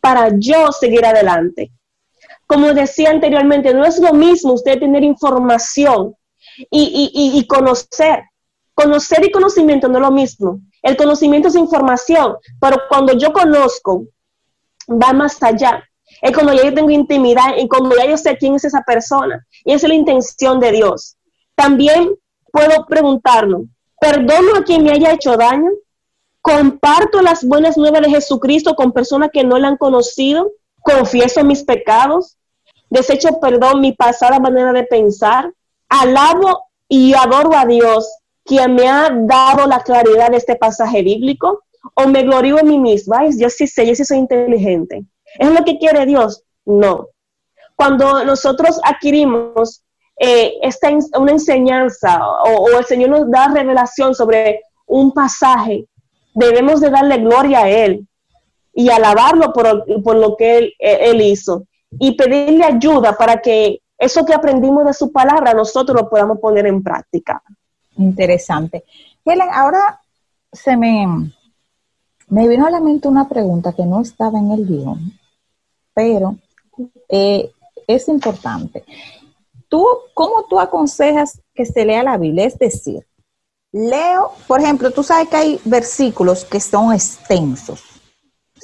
[0.00, 1.72] para yo seguir adelante.
[2.46, 6.14] Como decía anteriormente, no es lo mismo usted tener información
[6.70, 8.22] y, conocer.
[8.74, 10.60] Conocer y conocimiento no es lo mismo.
[10.82, 14.04] El conocimiento es información, pero cuando yo conozco,
[14.88, 15.82] va más allá.
[16.22, 19.44] Es cuando ya yo tengo intimidad y cuando ya yo sé quién es esa persona.
[19.64, 21.16] Y esa es la intención de Dios.
[21.54, 22.14] También
[22.50, 23.62] puedo preguntarnos,
[24.00, 25.70] ¿perdono a quien me haya hecho daño?
[26.40, 30.52] ¿Comparto las buenas nuevas de Jesucristo con personas que no le han conocido?
[30.80, 32.36] ¿Confieso mis pecados?
[32.90, 35.52] ¿Desecho perdón mi pasada manera de pensar?
[35.88, 38.08] alabo y adoro a Dios,
[38.44, 42.78] quien me ha dado la claridad de este pasaje bíblico, o me glorío en mí
[42.78, 45.04] misma, Ay, yo sí sé, yo sí soy inteligente.
[45.38, 46.42] ¿Es lo que quiere Dios?
[46.64, 47.08] No.
[47.76, 49.82] Cuando nosotros adquirimos
[50.20, 55.86] eh, esta una enseñanza o, el Señor nos da revelación sobre un pasaje,
[56.34, 58.06] debemos de darle gloria a Él
[58.72, 61.64] y alabarlo por, por lo que él, él hizo
[61.98, 66.66] y pedirle ayuda para que eso que aprendimos de su palabra, nosotros lo podamos poner
[66.66, 67.42] en práctica.
[67.96, 68.84] Interesante.
[69.24, 70.00] Helen, ahora
[70.52, 71.32] se me,
[72.28, 75.18] me vino a la mente una pregunta que no estaba en el guion,
[75.92, 76.36] pero
[77.08, 77.50] eh,
[77.86, 78.84] es importante.
[79.68, 82.46] ¿Tú, ¿Cómo tú aconsejas que se lea la Biblia?
[82.46, 83.06] Es decir,
[83.72, 87.82] leo, por ejemplo, tú sabes que hay versículos que son extensos,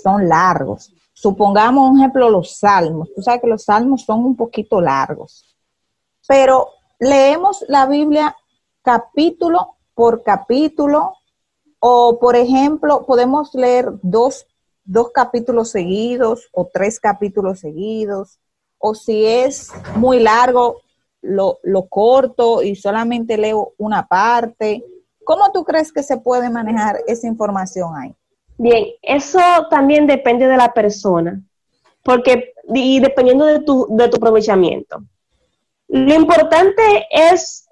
[0.02, 0.92] son largos.
[1.12, 3.08] Supongamos un ejemplo, los salmos.
[3.14, 5.56] Tú sabes que los salmos son un poquito largos,
[6.26, 8.36] pero leemos la Biblia
[8.82, 11.14] capítulo por capítulo
[11.78, 14.46] o, por ejemplo, podemos leer dos,
[14.84, 18.38] dos capítulos seguidos o tres capítulos seguidos
[18.78, 20.80] o si es muy largo,
[21.24, 24.84] lo, corto y solamente leo una parte.
[25.24, 28.14] ¿Cómo tú crees que se puede manejar esa información ahí?
[28.56, 31.40] Bien, eso también depende de la persona,
[32.02, 35.02] porque y dependiendo de tu, de tu aprovechamiento.
[35.88, 37.66] Lo importante es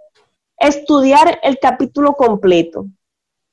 [0.59, 2.87] estudiar el capítulo completo,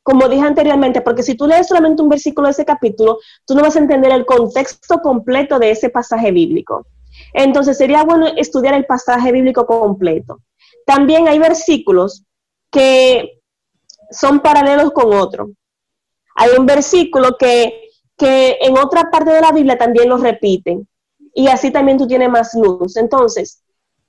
[0.04, 3.62] como dije anteriormente, porque si tú lees solamente un versículo de ese capítulo, tú no
[3.62, 6.88] vas a entender el contexto completo de ese pasaje bíblico.
[7.34, 10.40] Entonces sería bueno estudiar el pasaje bíblico completo.
[10.86, 12.24] También hay versículos
[12.72, 13.42] que
[14.12, 15.50] son paralelos con otros.
[16.36, 20.88] Hay un versículo que, en otra parte de la Biblia también lo repiten
[21.34, 22.98] y así también tú tienes más luz.
[22.98, 23.64] Entonces,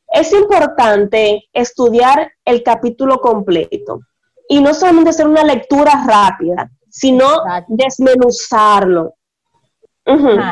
[0.09, 4.01] es importante estudiar el capítulo completo
[4.49, 7.29] y no solamente hacer una lectura rápida, sino
[7.68, 9.14] desmenuzarlo.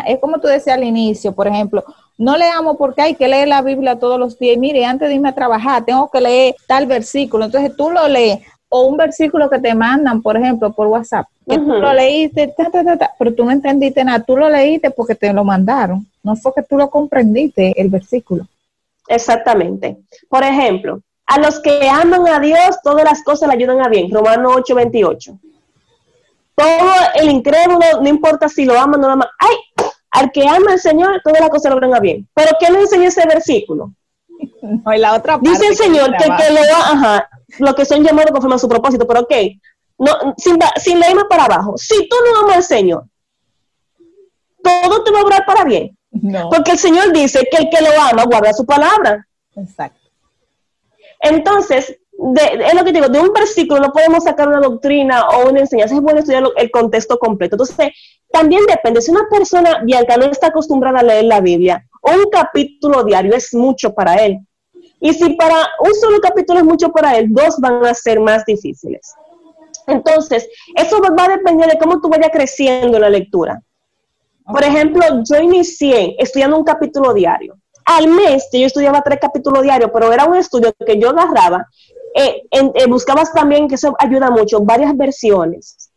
[0.07, 1.85] es como tú decías al inicio, por ejemplo,
[2.19, 4.59] no leamos porque hay que leer la Biblia todos los días.
[4.59, 7.45] Mire, antes de irme a trabajar, tengo que leer tal versículo.
[7.45, 11.57] Entonces tú lo lees o un versículo que te mandan, por ejemplo, por WhatsApp, que
[11.57, 12.55] tú lo leíste,
[13.19, 16.63] pero tú no entendiste nada, tú lo leíste porque te lo mandaron, no fue que
[16.63, 18.47] tú lo comprendiste el versículo.
[19.07, 19.97] Exactamente.
[20.29, 24.11] Por ejemplo, a los que aman a Dios, todas las cosas le ayudan a bien.
[24.11, 25.39] Romano 8:28.
[26.59, 29.57] todo el incrédulo, no importa si lo ama o no lo ama, ay,
[30.11, 32.29] al que ama al Señor, todas las cosas lo van a bien.
[32.35, 33.93] Pero ¿qué nos enseña ese versículo?
[34.63, 38.31] No, y la otra Dice el Señor que, que lo ajá, lo que son llamados
[38.31, 39.33] conforme a su propósito, pero ok,
[39.99, 43.05] no, sin, sin leerme para abajo, si tú no amas al Señor,
[44.63, 45.97] todo te va a obrar para bien.
[46.51, 49.27] Porque el Señor dice que el que lo ama guarda su palabra.
[49.55, 50.09] Exacto.
[51.21, 55.61] Entonces, es lo que digo, de un versículo no podemos sacar una doctrina o una
[55.61, 57.55] enseñanza, es bueno estudiar el contexto completo.
[57.55, 57.91] Entonces,
[58.33, 63.05] también depende, si una persona, Bianca, no está acostumbrada a leer la Biblia, un capítulo
[63.05, 64.39] diario es mucho para él.
[65.01, 68.45] Y si para un solo capítulo es mucho para él, dos van a ser más
[68.45, 69.15] difíciles.
[69.87, 73.63] Entonces, eso va a depender de cómo tú vayas creciendo en la lectura.
[74.45, 77.57] Por ejemplo, yo inicié estudiando un capítulo diario.
[77.85, 81.67] Al mes yo estudiaba tres capítulos diarios, pero era un estudio que yo agarraba.
[82.15, 85.91] Eh, eh, buscabas también, que eso ayuda mucho, varias versiones.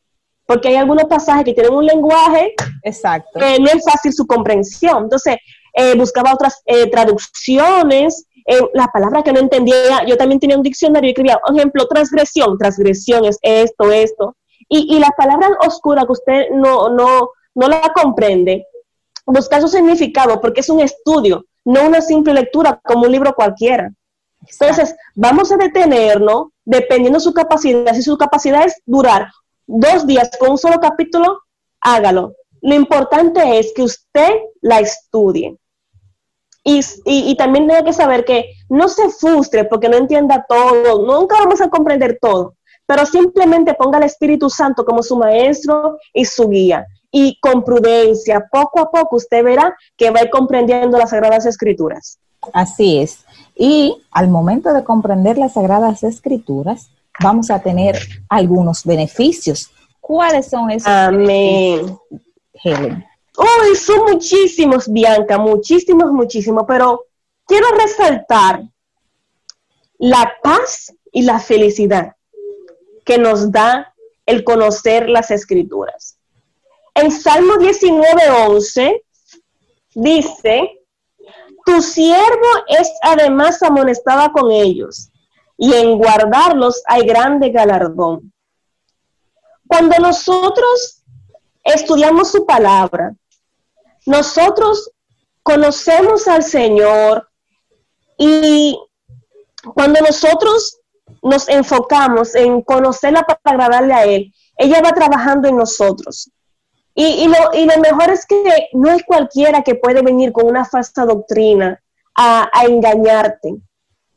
[0.46, 3.40] Porque hay algunos pasajes que tienen un lenguaje Exacto.
[3.40, 5.04] que no es fácil su comprensión.
[5.04, 5.38] Entonces,
[5.74, 8.26] eh, buscaba otras traducciones,
[8.74, 10.04] las palabras que no entendía.
[10.06, 12.58] Yo también tenía un diccionario y escribía, por ejemplo, transgresión.
[12.58, 14.36] Transgresión es esto, esto.
[14.68, 18.66] Y, y las palabras oscuras que usted no, no, no la comprende,
[19.26, 23.92] buscar su significado porque es un estudio, no una simple lectura como un libro cualquiera.
[24.50, 27.94] Entonces, vamos a detenernos dependiendo de su capacidad.
[27.94, 29.28] Si su capacidad es durar
[29.68, 31.40] dos días con un solo capítulo,
[31.80, 32.34] hágalo.
[32.62, 35.58] Lo importante es que usted la estudie.
[36.64, 41.40] Y, y, también tiene que saber que no se frustre porque no entienda todo, nunca
[41.40, 42.54] vamos a comprender todo,
[42.86, 48.48] pero simplemente ponga al Espíritu Santo como su maestro y su guía y con prudencia,
[48.52, 52.18] poco a poco usted verá que va a ir comprendiendo las Sagradas Escrituras.
[52.54, 53.26] Así es.
[53.64, 56.90] Y al momento de comprender las Sagradas Escrituras,
[57.22, 57.96] vamos a tener
[58.28, 59.70] algunos beneficios.
[60.00, 60.88] ¿Cuáles son esos?
[60.88, 61.96] Amén.
[62.56, 63.06] Helen.
[63.38, 67.06] Uy, son muchísimos, Bianca, muchísimos, muchísimos, pero
[67.46, 68.64] quiero resaltar
[70.00, 72.16] la paz y la felicidad
[73.06, 73.94] que nos da
[74.26, 76.18] el conocer las escrituras.
[76.96, 79.04] En Salmo 19:11
[79.94, 80.81] dice,
[81.72, 85.10] tu siervo es además amonestada con ellos,
[85.58, 88.34] y en guardarlos hay grande galardón.
[89.68, 91.02] Cuando nosotros
[91.64, 93.14] estudiamos su palabra,
[94.06, 94.92] nosotros
[95.44, 97.30] conocemos al Señor
[98.18, 98.78] y
[99.74, 100.78] cuando nosotros
[101.24, 106.30] nos enfocamos en conocerla para agradarle a Él, ella va trabajando en nosotros.
[106.94, 110.66] Y, lo, y, lo, mejor es que no es cualquiera que puede venir con una
[110.66, 111.82] falsa doctrina
[112.16, 113.56] a, engañarte.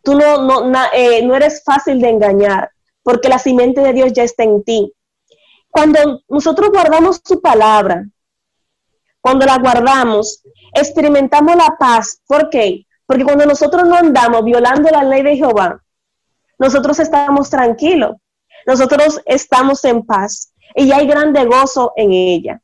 [0.03, 2.71] Tú no, no, eh, no eres fácil de engañar
[3.05, 4.93] porque la simiente de Dios ya está en ti.
[5.71, 8.05] Cuando nosotros guardamos su palabra,
[9.21, 12.21] cuando la guardamos, experimentamos la paz.
[12.27, 12.87] ¿Por qué?
[13.07, 15.83] Porque cuando nosotros no andamos violando la ley de Jehová,
[16.59, 18.17] nosotros estamos tranquilos,
[18.67, 22.61] nosotros estamos en paz y hay grande gozo en ella.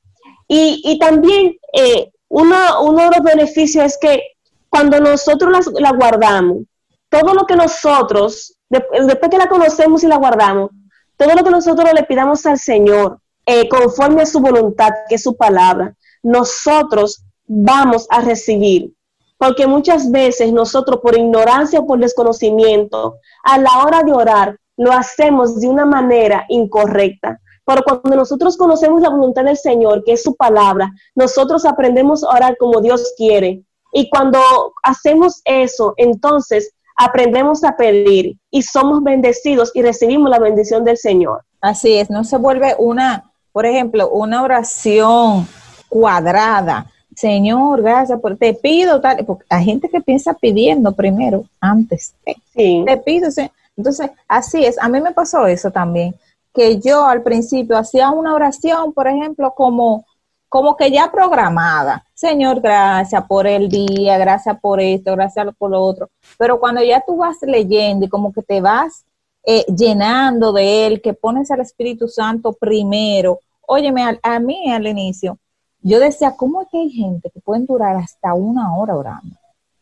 [0.53, 4.21] Y, también eh, uno, de los beneficios es que
[4.69, 6.65] cuando nosotros la, guardamos,
[7.09, 10.73] todo lo que nosotros, después que la conocemos y la guardamos,
[11.17, 15.23] todo lo que nosotros le pidamos al Señor, eh, conforme a su voluntad, que es
[15.23, 18.93] su palabra, nosotros vamos a recibir.
[19.39, 24.91] Porque muchas veces nosotros por ignorancia o por desconocimiento, a la hora de orar, lo
[24.93, 27.39] hacemos de una manera incorrecta.
[27.71, 32.31] Pero cuando nosotros conocemos la voluntad del Señor, que es su palabra, nosotros aprendemos a
[32.31, 33.63] orar como Dios quiere.
[33.93, 34.41] Y cuando
[34.83, 41.43] hacemos eso, entonces aprendemos a pedir y somos bendecidos y recibimos la bendición del Señor.
[41.61, 45.47] Así es, no se vuelve una, por ejemplo, una oración
[45.89, 46.91] cuadrada.
[47.15, 52.17] Señor, gracias por, te pido tal, porque hay gente que piensa pidiendo primero, antes.
[52.57, 52.83] Sí.
[52.85, 53.29] Te pido,
[53.77, 56.17] entonces, así es, a mí me pasó eso también
[56.53, 60.05] que yo al principio hacía una oración, por ejemplo, como,
[60.49, 62.05] como que ya programada.
[62.15, 66.11] Señor, gracias por el día, gracias por esto, gracias por lo otro.
[66.39, 69.05] Pero cuando ya tú vas leyendo y como que te vas
[69.45, 74.87] eh, llenando de él, que pones al Espíritu Santo primero, óyeme, a, a mí al
[74.87, 75.39] inicio,
[75.83, 79.37] yo decía, ¿cómo es que hay gente que pueden durar hasta una hora orando?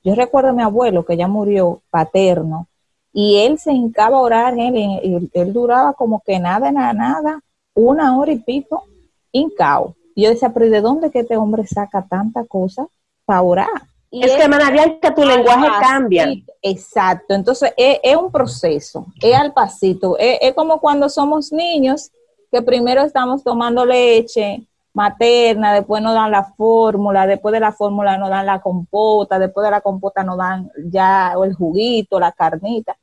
[0.05, 2.69] Yo recuerdo a mi abuelo que ya murió paterno,
[3.21, 7.41] y él se hincaba a orar, él, él, duraba como que nada, nada, nada,
[7.75, 8.85] una hora y pico,
[9.33, 9.97] hincao.
[10.15, 12.87] Y yo decía, pero ¿de dónde que este hombre saca tanta cosa
[13.25, 13.67] para orar?
[14.13, 14.71] es que, hermana
[15.03, 16.29] que tu lenguaje cambia.
[16.63, 22.13] Exacto, entonces es, un proceso, es al pasito, es, como cuando somos niños
[22.53, 24.63] que primero estamos tomando leche
[24.95, 29.65] materna, después nos dan la fórmula, después de la fórmula nos dan la compota, después
[29.65, 32.97] de la compota nos dan ya el juguito, la carnita.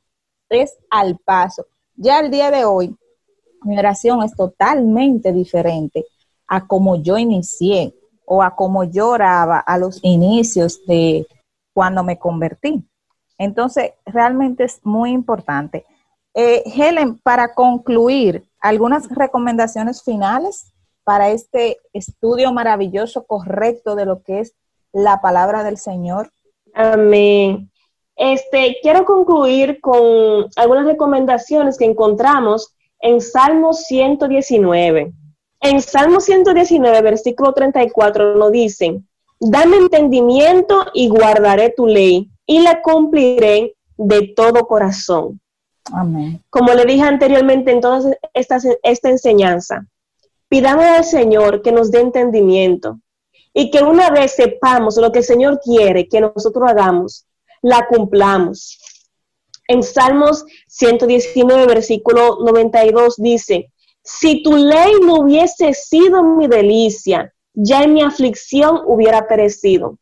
[0.48, 1.66] Es al paso.
[1.94, 2.96] Ya el día de hoy,
[3.62, 6.04] mi oración es totalmente diferente
[6.46, 7.94] a como yo inicié
[8.24, 11.26] o a como yo oraba a los inicios de
[11.72, 12.84] cuando me convertí.
[13.38, 15.84] Entonces, realmente es muy importante.
[16.34, 20.72] Eh, Helen, para concluir, algunas recomendaciones finales
[21.04, 24.54] para este estudio maravilloso, correcto de lo que es
[24.92, 26.30] la palabra del Señor.
[26.74, 27.70] Amén.
[28.16, 35.12] Este, quiero concluir con algunas recomendaciones que encontramos en Salmo 119.
[35.60, 39.06] En Salmo 119, versículo 34, nos dicen,
[39.38, 45.40] dame entendimiento y guardaré tu ley y la cumpliré de todo corazón.
[45.92, 46.42] Amén.
[46.50, 49.86] Como le dije anteriormente en toda esta, esta enseñanza,
[50.48, 52.98] pidamos al Señor que nos dé entendimiento
[53.52, 57.26] y que una vez sepamos lo que el Señor quiere que nosotros hagamos,
[57.66, 58.78] la cumplamos.
[59.66, 63.72] En Salmos 119, versículo 92 dice,
[64.04, 69.98] si tu ley no hubiese sido mi delicia, ya en mi aflicción hubiera perecido.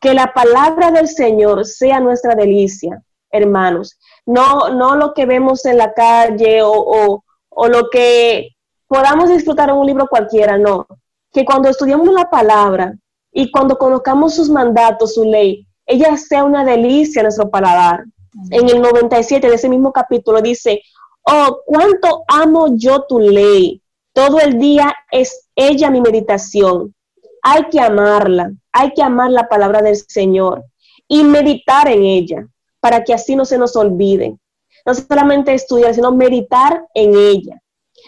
[0.00, 3.98] Que la palabra del Señor sea nuestra delicia, hermanos.
[4.26, 8.50] No, no lo que vemos en la calle o, o lo que
[8.86, 10.86] podamos disfrutar en un libro cualquiera, no.
[11.32, 12.94] Que cuando estudiamos la palabra
[13.32, 18.04] y cuando conozcamos sus mandatos, su ley, ella sea una delicia a nuestro paladar.
[18.50, 20.82] En el 97 de ese mismo capítulo dice,
[21.22, 23.82] oh, cuánto amo yo tu ley.
[24.12, 26.94] Todo el día es ella mi meditación.
[27.42, 30.64] Hay que amarla, hay que amar la palabra del Señor
[31.08, 32.46] y meditar en ella
[32.80, 34.36] para que así no se nos olvide.
[34.84, 37.62] No solamente estudiar, sino meditar en ella.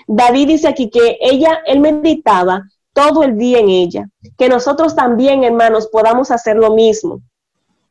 [0.07, 2.63] David dice aquí que ella, él meditaba
[2.93, 4.09] todo el día en ella.
[4.37, 7.23] Que nosotros también, hermanos, podamos hacer lo mismo.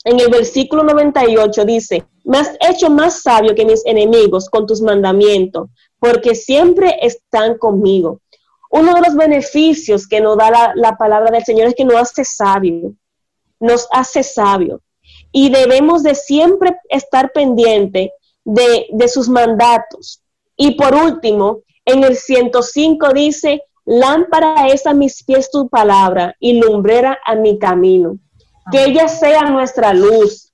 [0.10, 4.82] En el versículo 98 dice, me has hecho más sabio que mis enemigos con tus
[4.82, 8.20] mandamientos, porque siempre están conmigo.
[8.72, 11.98] Uno de los beneficios que nos da la, la palabra del Señor es que nos
[11.98, 12.96] hace sabio,
[13.60, 14.82] nos hace sabio.
[15.32, 18.12] Y debemos de siempre estar pendiente
[18.44, 20.24] de, de sus mandatos.
[20.58, 26.54] Y por último, en el 105 dice, lámpara es a mis pies tu palabra y
[26.54, 28.18] lumbrera a mi camino.
[28.72, 30.54] Que ella sea nuestra luz,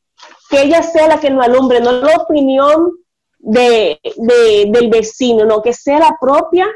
[0.49, 2.91] que ella sea la que nos alumbre, no la opinión
[3.39, 6.68] de, del vecino, no, que sea la propia,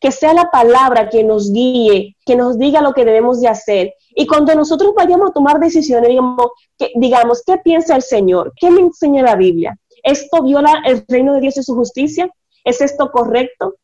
[0.00, 3.94] que sea la palabra que nos guíe, que nos diga lo que debemos de hacer.
[4.10, 6.46] Y cuando nosotros vayamos a tomar decisiones, digamos,
[6.94, 8.52] digamos, ¿qué piensa el Señor?
[8.56, 9.78] ¿Qué me enseña la Biblia?
[10.02, 12.30] ¿Esto viola el reino de Dios y su justicia?
[12.64, 13.74] ¿Es esto correcto?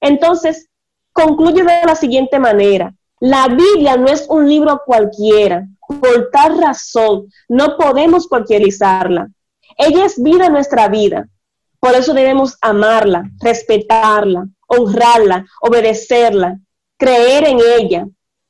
[0.00, 0.68] Entonces,
[1.12, 2.94] concluye de la siguiente manera.
[3.20, 5.66] La Biblia no es un libro cualquiera.
[6.00, 9.28] Por tal razón, no podemos cualquierizarla.
[9.76, 11.28] Ella es vida nuestra vida.
[11.80, 16.58] Por eso debemos amarla, respetarla, honrarla, obedecerla,
[16.96, 18.06] creer en ella,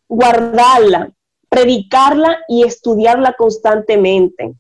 [0.09, 1.11] guardarla,
[1.49, 4.55] predicarla y estudiarla constantemente.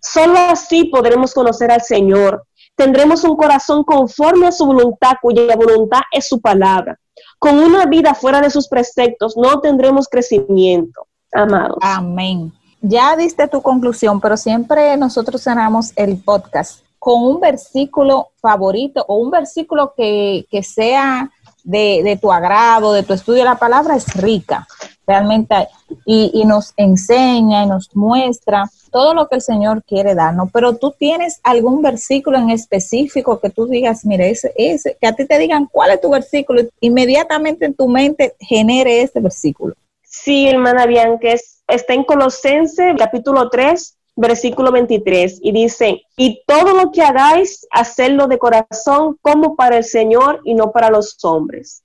[0.00, 2.44] Solo así podremos conocer al Señor,
[2.76, 6.98] tendremos un corazón conforme a su voluntad, cuya voluntad es su palabra.
[7.38, 11.78] Con una vida fuera de sus preceptos no tendremos crecimiento, amados.
[11.80, 12.52] Amén.
[12.80, 19.16] Ya diste tu conclusión, pero siempre nosotros cerramos el podcast con un versículo favorito o
[19.16, 21.30] un versículo que, sea
[21.64, 23.44] de, de, tu agrado, de tu estudio.
[23.44, 24.66] La palabra es rica,
[25.06, 25.68] realmente,
[26.04, 30.76] y, y nos enseña y nos muestra todo lo que el Señor quiere darnos, pero
[30.76, 35.26] tú tienes algún versículo en específico que tú digas, mire, ese, ese, que a ti
[35.26, 39.74] te digan cuál es tu versículo, inmediatamente en tu mente genere ese versículo.
[40.22, 41.28] Sí, hermana Bianca,
[41.68, 48.26] está en Colosense capítulo 3, versículo 23, y dice, y todo lo que hagáis, hacedlo
[48.26, 51.84] de corazón como para el Señor y no para los hombres.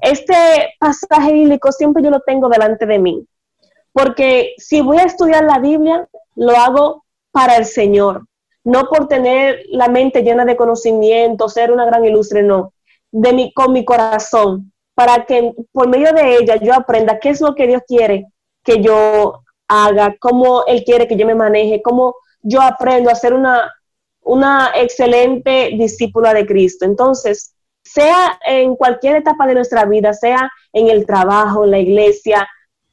[0.00, 0.34] Este
[0.78, 3.26] pasaje bíblico siempre yo lo tengo delante de mí,
[3.92, 8.26] porque si voy a estudiar la Biblia, lo hago para el Señor,
[8.64, 12.72] no por tener la mente llena de conocimiento, ser una gran ilustre, no,
[13.12, 17.40] de mi, con mi corazón, para que por medio de ella yo aprenda qué es
[17.40, 18.26] lo que Dios quiere
[18.62, 23.32] que yo haga, cómo Él quiere que yo me maneje, cómo yo aprendo a ser
[23.32, 23.72] una,
[24.20, 26.84] una excelente discípula de Cristo.
[26.84, 32.46] Entonces, sea en cualquier etapa de nuestra vida, sea en el trabajo, en la iglesia,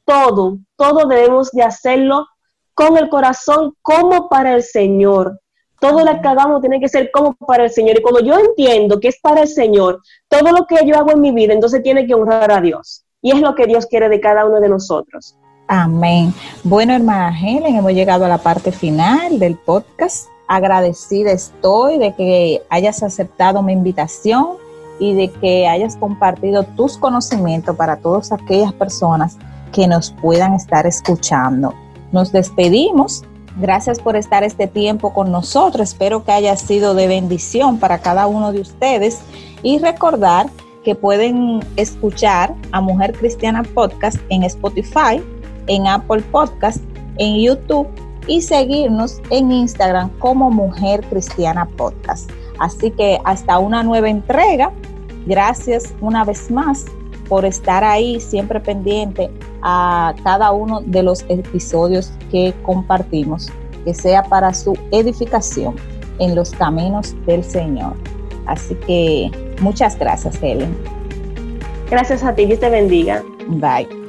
[0.06, 2.26] todo, todo debemos de hacerlo
[2.72, 5.38] con el corazón como para el Señor,
[5.80, 7.98] Todo lo que hagamos tiene que ser como para el Señor.
[7.98, 11.20] Y cuando yo entiendo que es para el Señor, todo lo que yo hago en
[11.20, 13.04] mi vida, entonces tiene que honrar a Dios.
[13.22, 15.36] Y es lo que Dios quiere de cada uno de nosotros.
[15.68, 16.32] Amén.
[16.64, 20.28] Bueno, hermana Helen, hemos llegado a la parte final del podcast.
[20.48, 24.56] Agradecida estoy de que hayas aceptado mi invitación
[24.98, 29.36] y de que hayas compartido tus conocimientos para todas aquellas personas
[29.72, 31.74] que nos puedan estar escuchando.
[32.12, 33.24] Nos despedimos.
[33.58, 35.90] Gracias por estar este tiempo con nosotros.
[35.90, 39.20] Espero que haya sido de bendición para cada uno de ustedes
[39.62, 40.46] y recordar
[40.84, 45.20] que pueden escuchar a Mujer Cristiana Podcast en Spotify
[45.68, 46.82] en Apple Podcast,
[47.18, 47.86] en YouTube
[48.26, 52.30] y seguirnos en Instagram como Mujer Cristiana Podcast.
[52.58, 54.72] Así que hasta una nueva entrega.
[55.26, 56.86] Gracias una vez más
[57.28, 59.30] por estar ahí siempre pendiente
[59.62, 63.50] a cada uno de los episodios que compartimos,
[63.84, 65.76] que sea para su edificación
[66.18, 67.94] en los caminos del Señor.
[68.46, 70.76] Así que muchas gracias, Helen.
[71.90, 73.22] Gracias a ti, Dios te bendiga.
[73.48, 74.07] Bye.